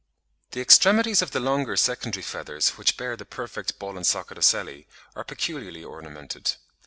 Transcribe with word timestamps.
]The 0.53 0.61
extremities 0.61 1.21
of 1.21 1.29
the 1.29 1.39
longer 1.39 1.77
secondary 1.77 2.23
feathers 2.23 2.69
which 2.69 2.97
bear 2.97 3.15
the 3.15 3.23
perfect 3.23 3.77
ball 3.77 3.97
and 3.97 4.07
socket 4.07 4.39
ocelli, 4.39 4.87
are 5.15 5.23
peculiarly 5.23 5.83
ornamented 5.83 6.45
(Fig. 6.47 6.55